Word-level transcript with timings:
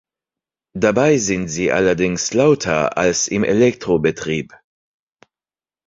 Dabei 0.75 1.19
sind 1.19 1.47
sie 1.49 1.71
allerdings 1.71 2.33
lauter 2.33 2.97
als 2.97 3.27
im 3.27 3.43
Elektrobetrieb. 3.43 4.51